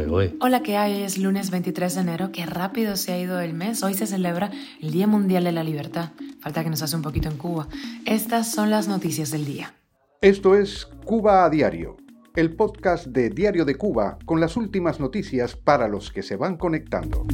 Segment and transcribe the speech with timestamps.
[0.00, 0.34] ¿eh?
[0.40, 1.02] Hola, ¿qué hay?
[1.02, 2.30] Es lunes 23 de enero.
[2.32, 3.82] Qué rápido se ha ido el mes.
[3.82, 6.10] Hoy se celebra el Día Mundial de la Libertad.
[6.40, 7.68] Falta que nos hace un poquito en Cuba.
[8.06, 9.74] Estas son las noticias del día.
[10.22, 11.96] Esto es Cuba a Diario,
[12.36, 16.56] el podcast de Diario de Cuba con las últimas noticias para los que se van
[16.56, 17.26] conectando.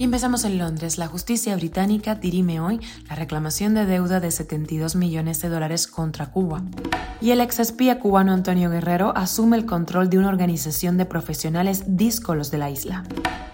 [0.00, 0.96] Y empezamos en Londres.
[0.96, 2.80] La justicia británica dirime hoy
[3.10, 6.62] la reclamación de deuda de 72 millones de dólares contra Cuba.
[7.20, 11.82] Y el ex espía cubano Antonio Guerrero asume el control de una organización de profesionales
[11.98, 13.04] díscolos de la isla.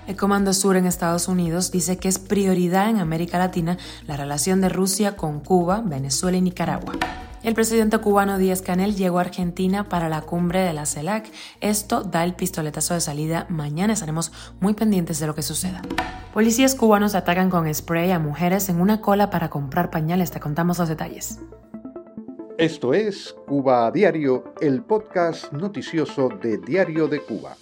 [0.07, 3.77] El Comando Sur en Estados Unidos dice que es prioridad en América Latina
[4.07, 6.93] la relación de Rusia con Cuba, Venezuela y Nicaragua.
[7.47, 11.31] El presidente cubano Díaz Canel llegó a Argentina para la cumbre de la CELAC.
[11.61, 13.47] Esto da el pistoletazo de salida.
[13.49, 15.81] Mañana estaremos muy pendientes de lo que suceda.
[16.35, 20.33] Policías cubanos atacan con spray a mujeres en una cola para comprar pañales.
[20.33, 21.39] Te contamos los detalles.
[22.59, 27.57] Esto es Cuba a Diario, el podcast noticioso de Diario de Cuba.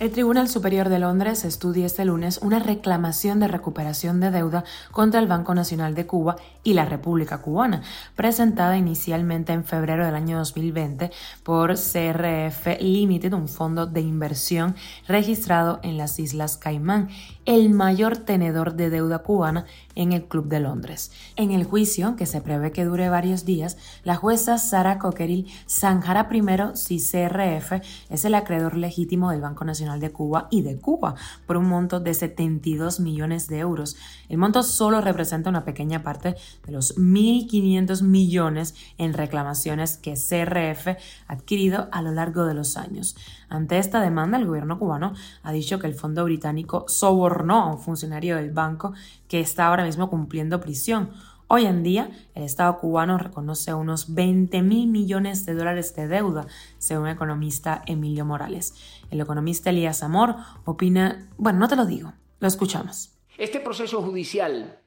[0.00, 5.20] El Tribunal Superior de Londres estudia este lunes una reclamación de recuperación de deuda contra
[5.20, 7.82] el Banco Nacional de Cuba y la República Cubana,
[8.16, 11.10] presentada inicialmente en febrero del año 2020
[11.42, 14.74] por CRF Limited, un fondo de inversión
[15.06, 17.10] registrado en las Islas Caimán,
[17.44, 21.12] el mayor tenedor de deuda cubana en el Club de Londres.
[21.36, 26.28] En el juicio, que se prevé que dure varios días, la jueza Sara Cockerill zanjará
[26.30, 31.14] primero si CRF es el acreedor legítimo del Banco Nacional de Cuba y de Cuba
[31.46, 33.96] por un monto de 72 millones de euros.
[34.28, 40.88] El monto solo representa una pequeña parte de los 1.500 millones en reclamaciones que CRF
[41.26, 43.16] ha adquirido a lo largo de los años.
[43.48, 47.78] Ante esta demanda, el gobierno cubano ha dicho que el fondo británico sobornó a un
[47.78, 48.92] funcionario del banco
[49.28, 51.10] que está ahora mismo cumpliendo prisión.
[51.52, 56.46] Hoy en día, el Estado cubano reconoce unos 20 mil millones de dólares de deuda,
[56.78, 58.76] según el economista Emilio Morales.
[59.10, 63.18] El economista Elías Amor opina, bueno, no te lo digo, lo escuchamos.
[63.36, 64.78] Este proceso judicial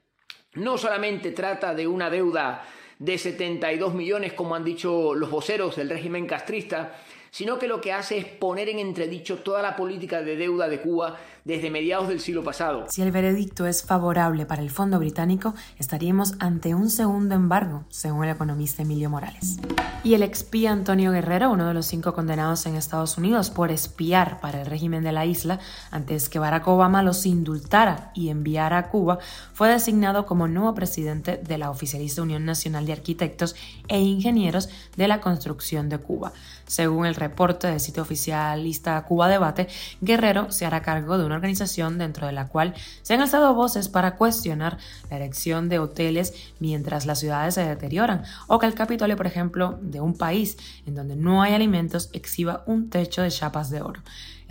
[0.54, 2.64] no solamente trata de una deuda
[2.98, 6.94] de 72 millones, como han dicho los voceros del régimen castrista,
[7.34, 10.80] sino que lo que hace es poner en entredicho toda la política de deuda de
[10.80, 12.86] Cuba desde mediados del siglo pasado.
[12.90, 18.26] Si el veredicto es favorable para el fondo británico, estaríamos ante un segundo embargo, según
[18.26, 19.58] el economista Emilio Morales.
[20.04, 24.40] Y el expía Antonio Guerrero, uno de los cinco condenados en Estados Unidos por espiar
[24.40, 28.90] para el régimen de la isla antes que Barack Obama los indultara y enviara a
[28.90, 29.18] Cuba,
[29.54, 33.56] fue designado como nuevo presidente de la oficialista Unión Nacional de Arquitectos
[33.88, 36.32] e Ingenieros de la Construcción de Cuba.
[36.68, 39.68] Según el reporte del sitio oficialista Cuba Debate,
[40.02, 43.90] Guerrero se hará cargo de una organización dentro de la cual se han alzado voces
[43.90, 44.78] para cuestionar
[45.10, 49.80] la erección de hoteles mientras las ciudades se deterioran, o que el Capitolio, por ejemplo,
[49.82, 54.02] de un país en donde no hay alimentos exhiba un techo de chapas de oro.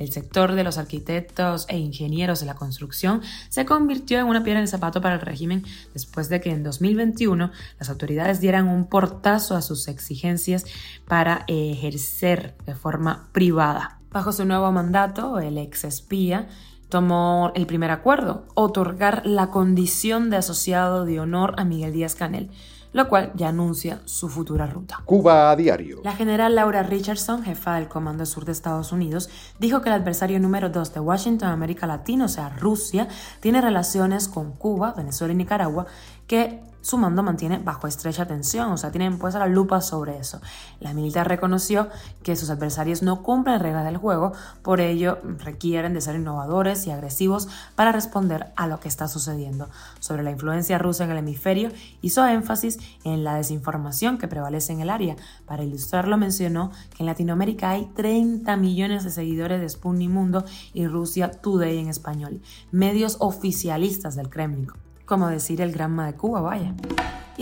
[0.02, 4.58] El sector de los arquitectos e ingenieros de la construcción se convirtió en una piedra
[4.58, 5.64] en el zapato para el régimen
[5.94, 10.64] después de que en 2021 las autoridades dieran un portazo a sus exigencias
[11.06, 14.00] para ejercer de forma privada.
[14.10, 16.48] Bajo su nuevo mandato, el ex espía
[16.88, 22.50] tomó el primer acuerdo, otorgar la condición de asociado de honor a Miguel Díaz Canel
[22.92, 25.00] lo cual ya anuncia su futura ruta.
[25.04, 26.00] Cuba a diario.
[26.04, 30.38] La general Laura Richardson, jefa del Comando Sur de Estados Unidos, dijo que el adversario
[30.40, 33.08] número dos de Washington, América Latina, o sea, Rusia,
[33.40, 35.86] tiene relaciones con Cuba, Venezuela y Nicaragua
[36.26, 40.40] que su mando mantiene bajo estrecha tensión, o sea, tienen puesta la lupa sobre eso.
[40.80, 41.88] La militar reconoció
[42.22, 44.32] que sus adversarios no cumplen reglas del juego,
[44.62, 49.70] por ello requieren de ser innovadores y agresivos para responder a lo que está sucediendo.
[50.00, 51.70] Sobre la influencia rusa en el hemisferio,
[52.02, 55.16] hizo énfasis en la desinformación que prevalece en el área.
[55.46, 60.44] Para ilustrarlo mencionó que en Latinoamérica hay 30 millones de seguidores de Sputnik Mundo
[60.74, 62.40] y Rusia Today en español,
[62.72, 64.66] medios oficialistas del Kremlin
[65.06, 66.74] como decir el Granma de Cuba, vaya.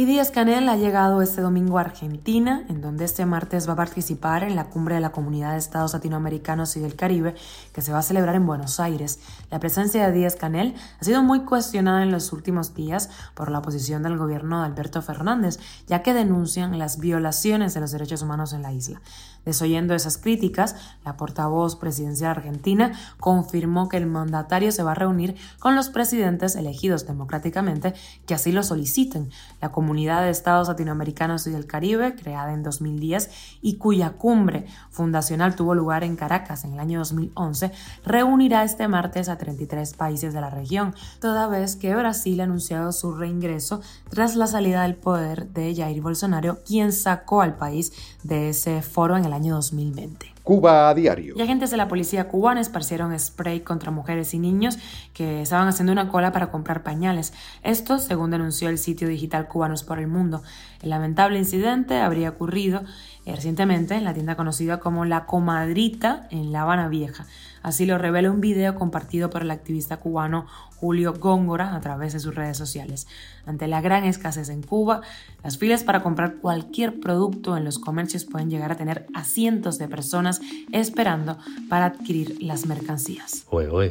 [0.00, 3.76] Y Díaz Canel ha llegado este domingo a Argentina, en donde este martes va a
[3.76, 7.34] participar en la cumbre de la Comunidad de Estados Latinoamericanos y del Caribe,
[7.74, 9.20] que se va a celebrar en Buenos Aires.
[9.50, 13.58] La presencia de Díaz Canel ha sido muy cuestionada en los últimos días por la
[13.58, 18.54] oposición del gobierno de Alberto Fernández, ya que denuncian las violaciones de los derechos humanos
[18.54, 19.02] en la isla.
[19.44, 25.36] Desoyendo esas críticas, la portavoz presidencial argentina confirmó que el mandatario se va a reunir
[25.58, 27.94] con los presidentes elegidos democráticamente
[28.26, 29.30] que así lo soliciten.
[29.60, 35.56] La Comunidad de Estados Latinoamericanos y del Caribe, creada en 2010 y cuya cumbre fundacional
[35.56, 37.72] tuvo lugar en Caracas en el año 2011,
[38.04, 42.92] reunirá este martes a 33 países de la región, toda vez que Brasil ha anunciado
[42.92, 47.92] su reingreso tras la salida del poder de Jair Bolsonaro, quien sacó al país
[48.22, 50.39] de ese foro en el año 2020.
[50.42, 51.34] Cuba a diario.
[51.36, 54.78] Y agentes de la policía cubana esparcieron spray contra mujeres y niños
[55.12, 57.32] que estaban haciendo una cola para comprar pañales.
[57.62, 60.42] Esto, según denunció el sitio digital Cubanos por el Mundo.
[60.82, 62.82] El lamentable incidente habría ocurrido
[63.26, 67.26] eh, recientemente en la tienda conocida como La Comadrita en La Habana Vieja.
[67.62, 70.46] Así lo revela un video compartido por el activista cubano
[70.76, 73.06] Julio Góngora a través de sus redes sociales.
[73.44, 75.02] Ante la gran escasez en Cuba,
[75.42, 79.76] las filas para comprar cualquier producto en los comercios pueden llegar a tener a cientos
[79.76, 80.40] de personas
[80.72, 81.36] esperando
[81.68, 83.44] para adquirir las mercancías.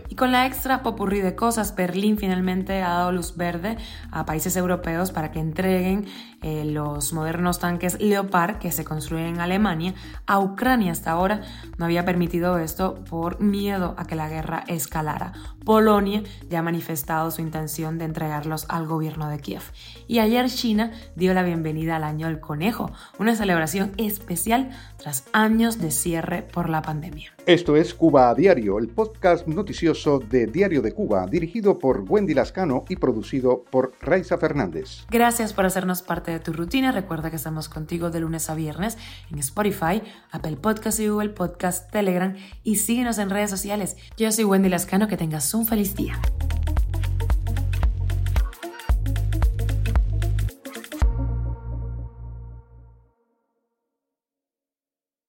[0.10, 3.78] Y con la extra popurrí de cosas, Berlín finalmente ha dado luz verde
[4.12, 6.08] a países europeos para que entreguen
[6.42, 9.94] eh, los modernos tanques Leopard que se construyen en Alemania
[10.26, 10.92] a Ucrania.
[10.92, 11.42] Hasta ahora
[11.78, 15.34] no había permitido esto por miedo a que la guerra escalara.
[15.66, 19.62] Polonia ya ha manifestado su intención de entregarlos al gobierno de Kiev.
[20.08, 25.80] Y ayer China dio la bienvenida al año del conejo, una celebración especial tras años
[25.80, 27.32] de cierre por la pandemia.
[27.46, 32.34] Esto es Cuba a Diario, el podcast noticioso de Diario de Cuba, dirigido por Wendy
[32.34, 35.06] Lascano y producido por Raiza Fernández.
[35.10, 36.92] Gracias por hacernos parte de tu rutina.
[36.92, 38.98] Recuerda que estamos contigo de lunes a viernes
[39.32, 40.02] en Spotify,
[40.32, 43.98] Apple Podcast y Google Podcast, Telegram y síguenos en redes sociales.
[44.18, 46.20] Yo soy Wendy Lascano, que tengas un feliz día.